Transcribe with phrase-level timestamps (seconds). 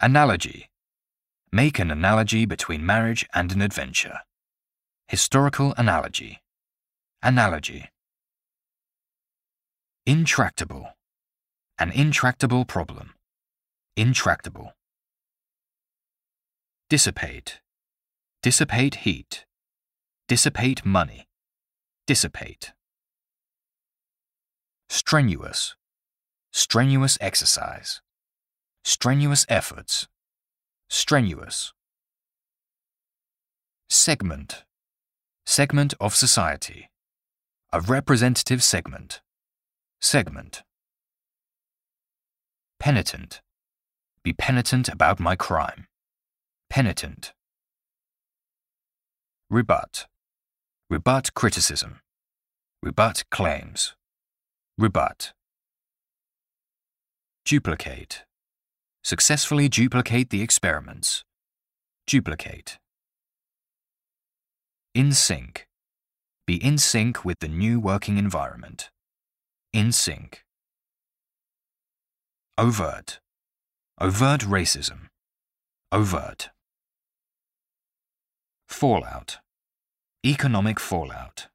[0.00, 0.70] Analogy.
[1.52, 4.18] Make an analogy between marriage and an adventure.
[5.06, 6.42] Historical analogy.
[7.22, 7.90] Analogy.
[10.04, 10.88] Intractable.
[11.78, 13.14] An intractable problem.
[13.96, 14.72] Intractable.
[16.90, 17.60] Dissipate.
[18.42, 19.46] Dissipate heat.
[20.26, 21.28] Dissipate money.
[22.06, 22.72] Dissipate.
[24.88, 25.76] Strenuous.
[26.52, 28.02] Strenuous exercise.
[28.86, 30.08] Strenuous efforts.
[30.90, 31.72] Strenuous.
[33.88, 34.64] Segment.
[35.46, 36.90] Segment of society.
[37.72, 39.22] A representative segment.
[40.02, 40.64] Segment.
[42.78, 43.40] Penitent.
[44.22, 45.86] Be penitent about my crime.
[46.68, 47.32] Penitent.
[49.48, 50.06] Rebut.
[50.90, 52.00] Rebut criticism.
[52.82, 53.94] Rebut claims.
[54.76, 55.32] Rebut.
[57.46, 58.24] Duplicate.
[59.04, 61.24] Successfully duplicate the experiments.
[62.06, 62.78] Duplicate.
[64.94, 65.66] In sync.
[66.46, 68.88] Be in sync with the new working environment.
[69.74, 70.42] In sync.
[72.56, 73.20] Overt.
[74.00, 75.08] Overt racism.
[75.92, 76.48] Overt.
[78.66, 79.36] Fallout.
[80.24, 81.48] Economic fallout.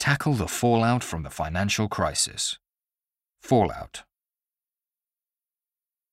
[0.00, 2.58] Tackle the fallout from the financial crisis.
[3.42, 4.04] Fallout.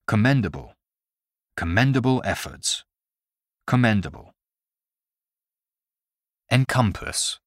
[0.09, 0.73] Commendable.
[1.55, 2.83] Commendable efforts.
[3.67, 4.33] Commendable.
[6.51, 7.37] Encompass.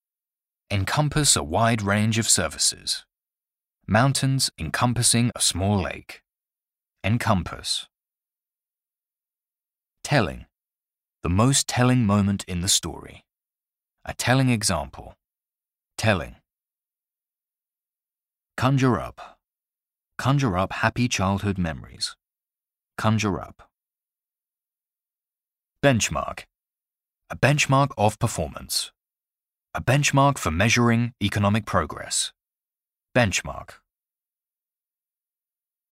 [0.70, 3.04] Encompass a wide range of services.
[3.88, 6.22] Mountains encompassing a small lake.
[7.02, 7.88] Encompass.
[10.04, 10.46] Telling.
[11.24, 13.24] The most telling moment in the story.
[14.04, 15.14] A telling example.
[15.98, 16.36] Telling.
[18.56, 19.40] Conjure up.
[20.16, 22.14] Conjure up happy childhood memories.
[23.02, 23.68] Conjure up.
[25.84, 26.44] Benchmark.
[27.30, 28.92] A benchmark of performance.
[29.74, 32.32] A benchmark for measuring economic progress.
[33.12, 33.81] Benchmark.